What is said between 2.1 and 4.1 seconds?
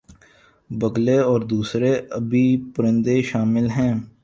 آبی پرندے شامل ہیں